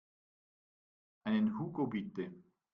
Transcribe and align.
Einen 1.25 1.59
Hugo 1.59 1.85
bitte. 1.87 2.33